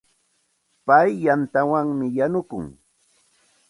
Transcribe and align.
Pay 0.85 1.09
yantawanmi 1.23 2.07
yanukun. 2.17 2.65